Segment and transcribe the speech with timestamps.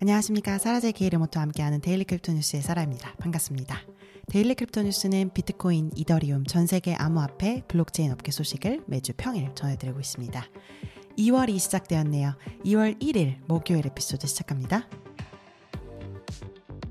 [0.00, 0.58] 안녕하십니까.
[0.58, 3.14] 사라제 기이르모토와 함께하는 데일리 크립토 뉴스의 사라입니다.
[3.18, 3.78] 반갑습니다.
[4.28, 10.44] 데일리 크립토 뉴스는 비트코인, 이더리움, 전 세계 암호화폐, 블록체인 업계 소식을 매주 평일 전해드리고 있습니다.
[11.16, 12.34] 2월이 시작되었네요.
[12.64, 14.88] 2월 1일 목요일 에피소드 시작합니다.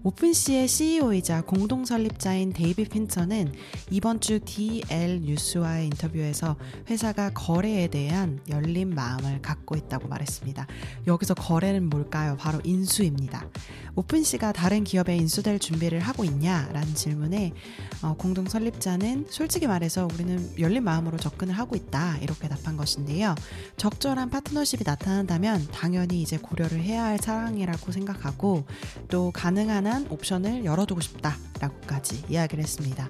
[0.05, 3.54] 오픈시의 CEO이자 공동 설립자인 데빈 핀저는
[3.89, 6.57] 이번 주 DL 뉴스와의 인터뷰에서
[6.89, 10.67] 회사가 거래에 대한 열린 마음을 갖고 있다고 말했습니다.
[11.07, 12.35] 여기서 거래는 뭘까요?
[12.38, 13.48] 바로 인수입니다.
[13.95, 17.54] 오픈시가 다른 기업에 인수될 준비를 하고 있냐 라는 질문에
[18.01, 23.35] 어, 공동 설립자는 솔직히 말해서 우리는 열린 마음으로 접근을 하고 있다 이렇게 답한 것인데요.
[23.77, 28.65] 적절한 파트너십이 나타난다면 당연히 이제 고려를 해야 할 사항이라고 생각하고
[29.07, 33.09] 또 가능한 한 옵션을 열어두고 싶다라고까지 이야기를 했습니다.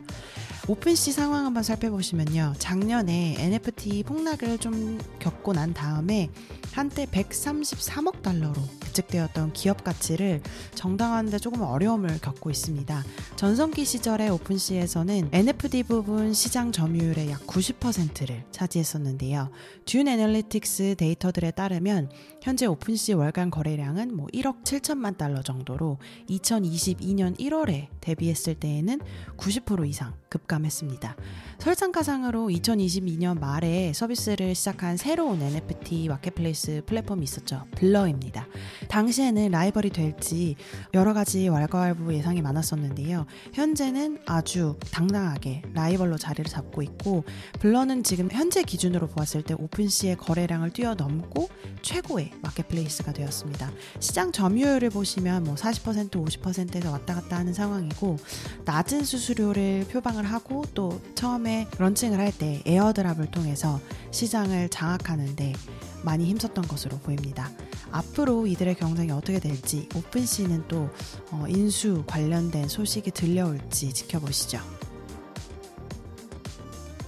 [0.68, 2.54] 오픈시 상황 한번 살펴보시면요.
[2.58, 6.30] 작년에 NFT 폭락을 좀 겪고 난 다음에
[6.72, 8.54] 한때 133억 달러로
[8.94, 10.42] 예측되었던 기업 가치를
[10.76, 13.04] 정당화하는데 조금 어려움을 겪고 있습니다.
[13.36, 19.50] 전성기 시절의 오픈시에서는 NFT 부분 시장 점유율의 약 90%를 차지했었는데요.
[19.86, 22.10] 듄 애널리틱스 데이터들에 따르면
[22.42, 25.98] 현재 오픈시 월간 거래량은 뭐 1억 7천만 달러 정도로
[26.30, 29.00] 2022년 1월에 데뷔했을 때에는
[29.38, 31.16] 90% 이상 급감했습니다.
[31.60, 37.66] 설상가상으로 2022년 말에 서비스를 시작한 새로운 NFT marketplace 플랫폼이 있었죠.
[37.76, 38.48] 블러입니다.
[38.90, 40.56] 당시에는 라이벌이 될지
[40.94, 43.26] 여러 가지 왈가왈부 예상이 많았었는데요.
[43.54, 47.24] 현재는 아주 당당하게 라이벌로 자리를 잡고 있고
[47.60, 51.50] 블러는 지금 현재 기준으로 보았을 때 오픈시의 거래량을 뛰어넘고
[51.82, 53.72] 최고의 marketplace가 되었습니다.
[54.00, 58.18] 시장 점유율을 보시면 뭐 40% 50%에서 왔다 갔다 하는 상황이고
[58.66, 65.54] 낮은 수수료를 표방을 하고 또 처음에 런칭을 할 때 airdrop을 통해서 시장을 장악하는데
[66.04, 67.52] 많이 힘썼던 것으로 보입니다.
[67.94, 70.90] 앞으로 이들의 경쟁이 어떻게 될지 오픈시는 또
[71.32, 74.60] 어, 인수 관련된 소식이 들려올지 지켜보시죠.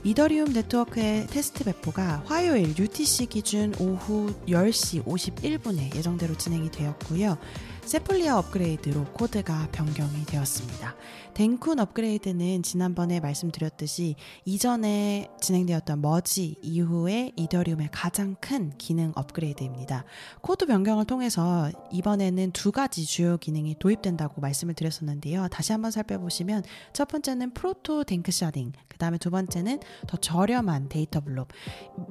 [0.03, 7.40] 이더리움 네트워크의 테스트 배포가 화요일 UTC 기준 오후 10시 51분에 예정대로 진행이 되었고요.
[7.85, 10.96] 세폴리아 업그레이드로 코드가 변경이 되었습니다.
[11.35, 14.16] 덴쿤 업그레이드는 지난번에 말씀드렸듯이
[14.46, 20.06] 이전에 진행되었던 머지 이후에 이더리움의 가장 큰 기능 업그레이드입니다.
[20.41, 25.47] 코드 변경을 통해서 이번에는 두 가지 주요 기능이 도입된다고 말씀을 드렸었는데요.
[25.50, 26.63] 다시 한번 살펴보시면
[26.94, 31.50] 첫 번째는 proto-danksharding, 그 다음에 두 번째는 더 저렴한 데이터 blob.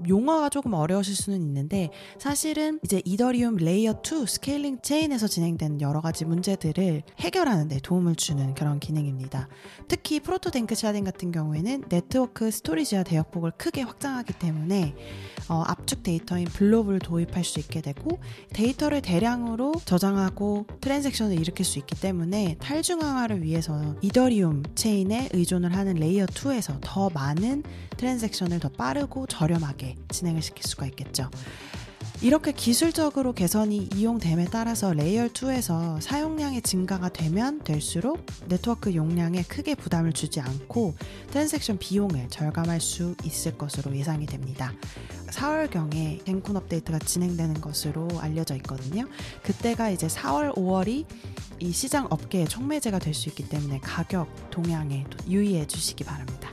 [0.07, 6.01] 용어가 조금 어려우실 수는 있는데 사실은 이제 이더리움 layer 2 scaling 체인에서 진행된 된 여러
[6.01, 9.49] 가지 문제들을 해결하는 데 도움을 주는 그런 기능입니다.
[9.89, 14.95] 특히 proto-danksharding 같은 경우에는 네트워크 storage와 대역폭을 크게 확장하기 때문에
[15.49, 18.19] 어, 압축 데이터인 blob을 도입할 수 있게 되고
[18.53, 26.27] 데이터를 대량으로 저장하고 transaction을 일으킬 수 있기 때문에 탈중앙화를 위해서 이더리움 체인에 의존을 하는 layer
[26.27, 27.63] 2에서 더 많은
[27.97, 31.31] transaction을 더 빠르고 저렴하게 진행을 시킬 수가 있겠죠.
[32.25, 40.15] 이렇게 기술적으로 개선이 이용됨에 따라서 layer 2에서 사용량의 증가가 되면 될수록 네트워크 용량에 크게 부담을
[40.15, 40.95] 주지 않고
[41.33, 44.73] transaction 비용을 절감할 수 있을 것으로 예상이 됩니다.
[45.27, 49.05] 4월경에 덴쿤 업데이트가 진행되는 것으로 알려져 있거든요.
[49.43, 51.05] 그때가 이제 4월, 5월이
[51.61, 56.44] 이 시장 업계의 촉매제가 될 수 있기 때문에 가격 동향에 유의해 주시기 바랍니다.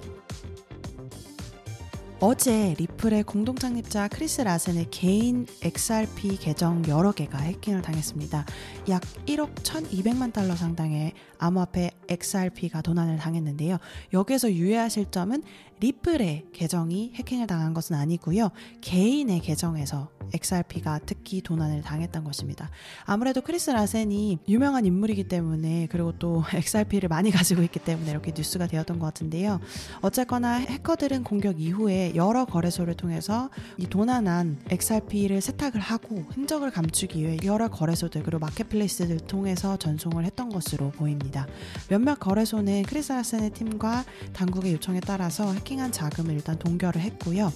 [2.23, 8.45] 어제 리플의 공동 창립자 크리스 라센의 개인 XRP 계정 여러 개가 해킹을 당했습니다.
[8.89, 13.79] 약 1억 1,200만 달러 상당의 암호화폐 XRP가 도난을 당했는데요.
[14.13, 15.41] 여기에서 유의하실 점은
[15.81, 18.51] 리플의 계정이 해킹을 당한 것은 아니고요.
[18.81, 22.69] 개인의 계정에서 XRP가 특히 도난을 당했던 것입니다.
[23.03, 28.67] 아무래도 크리스 라센이 유명한 인물이기 때문에 그리고 또 XRP를 많이 가지고 있기 때문에 이렇게 뉴스가
[28.67, 29.59] 되었던 것 같은데요.
[30.01, 37.37] 어쨌거나 해커들은 공격 이후에 여러 거래소를 통해서 이 도난한 XRP를 세탁을 하고 흔적을 감추기 위해
[37.43, 41.47] 여러 거래소들 그리고 marketplace를 통해서 전송을 했던 것으로 보입니다.
[41.89, 47.51] 몇몇 거래소는 크리스 라센의 팀과 당국의 요청에 따라서 해킹 해킹한 자금을 일단 동결을 했고요.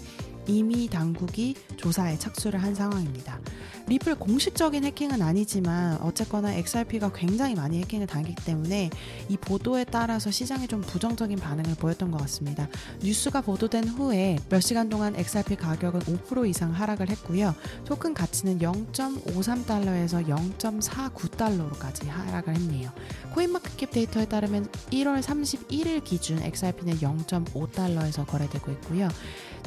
[0.48, 3.40] 이미 당국이 조사에 착수를 한 상황입니다.
[3.88, 8.90] 리플 공식적인 해킹은 아니지만 어쨌거나 XRP가 굉장히 많이 해킹을 당했기 때문에
[9.30, 12.68] 이 보도에 따라서 시장에 좀 부정적인 반응을 보였던 것 같습니다.
[13.04, 17.54] 뉴스가 보도된 후에 몇 시간 동안 XRP 가격은 5% 이상 하락을 했고요.
[17.86, 22.92] 토큰 가치는 0.53달러에서 0.49달러로까지 하락을 했네요.
[23.36, 29.10] 코인마켓캡 데이터에 따르면 1월 31일 기준 XRP는 0.5달러에서 거래되고 있고요.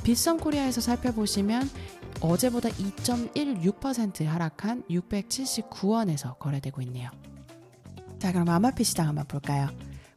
[0.03, 1.69] 빗썸 코리아에서 살펴보시면
[2.21, 7.11] 어제보다 2.16% 하락한 679원에서 거래되고 있네요.
[8.19, 9.69] 자, 그럼 아마피 시장 한번 볼까요?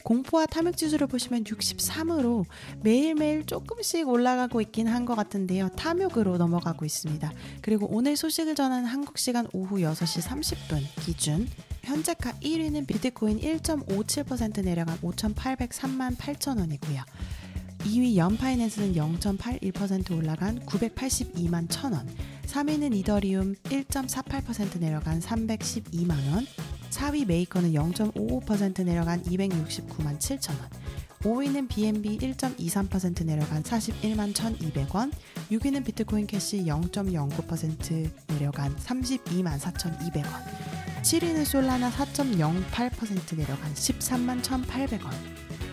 [0.04, 2.46] 공포와 탐욕 지수를 보시면 63으로
[2.82, 5.70] 매일매일 조금씩 올라가고 있긴 한 것 같은데요.
[5.70, 7.32] 탐욕으로 넘어가고 있습니다.
[7.62, 11.48] 그리고 오늘 소식을 전한 한국 시간 오후 6시 30분 기준
[11.84, 17.04] 현재가 1위는 비트코인 1.57% 내려간 5,803만 8천 원이고요.
[17.84, 22.06] 2위 연파이낸스는 0.81% 올라간 982만 1천원
[22.46, 26.46] 3위는 이더리움 1.48% 내려간 312만 원
[26.90, 30.70] 4위 메이커는 0.55% 내려간 269만 7천원
[31.22, 35.12] 5위는 BNB 1.23% 내려간 41만 1,200원
[35.52, 40.26] 6위는 비트코인 캐시 0.09% 내려간 32만 4,200원
[41.04, 45.12] 7위는 솔라나 4.08% 내려간 13만 1,800원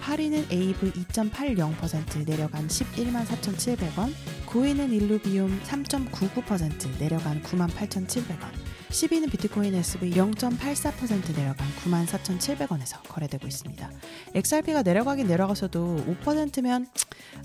[0.09, 4.15] 8위는 에이브 2.80% 내려간 11만 4,700원
[4.47, 8.49] 9위는 일루비움 3.99% 내려간 9만 8,700원
[8.89, 13.91] 10위는 비트코인 SV 0.84% 내려간 94,700원에서 거래되고 있습니다.
[14.35, 16.87] XRP가 내려가긴 내려가서도 5%면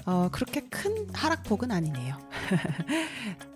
[0.06, 2.18] 어, 그렇게 큰 하락폭은 아니네요.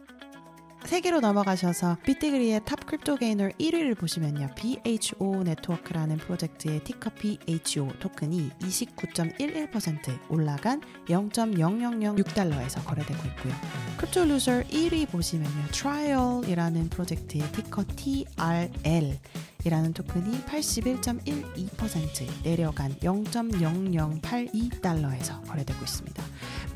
[0.87, 4.51] 세계로 넘어가셔서 BitDegree의 top crypto gainer 1위를 보시면요.
[4.55, 13.53] BHO 네트워크라는 프로젝트의 ticker BHO 토큰이 29.11% 올라간 0.0006달러에서 거래되고 있고요.
[13.97, 15.65] crypto loser 1위 보시면요.
[15.73, 19.19] 트라이얼이라는 프로젝트의 ticker TRL
[19.65, 26.23] 이라는 토큰이 81.12% 내려간 0.0082달러에서 거래되고 있습니다.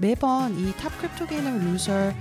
[0.01, 2.11] 매번 이 top crypto gainer loser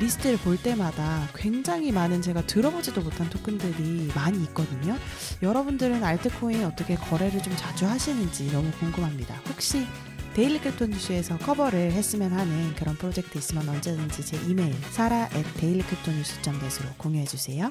[0.00, 4.96] 리스트를 볼 때마다 굉장히 많은 제가 들어보지도 못한 토큰들이 많이 있거든요.
[5.42, 9.34] 여러분들은 알트코인 어떻게 거래를 좀 자주 하시는지 너무 궁금합니다.
[9.48, 9.86] 혹시
[10.34, 16.94] Daily Crypto News에서 커버를 했으면 하는 그런 프로젝트 있으면 언제든지 제 이메일 sarah at dailycryptonews.net으로
[16.96, 17.70] 공유해 주세요.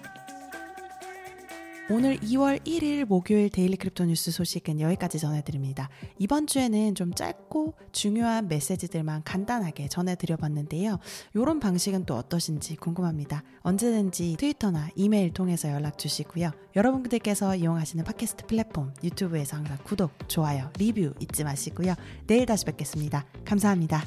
[1.88, 5.90] 오늘 2월 1일 목요일 Daily Crypto News 소식은 여기까지 전해드립니다.
[6.18, 10.98] 이번 주에는 좀 짧고 중요한 메시지들만 간단하게 전해드려봤는데요.
[11.36, 13.44] 이런 방식은 또 어떠신지 궁금합니다.
[13.62, 16.50] 언제든지 트위터나 이메일 통해서 연락 주시고요.
[16.76, 21.94] 여러분들께서 이용하시는 팟캐스트 플랫폼 유튜브에서 항상 구독, 좋아요, 리뷰 잊지 마시고요.
[22.26, 23.28] 내일 다시 뵙겠습니다.
[23.46, 24.04] 감사합니다.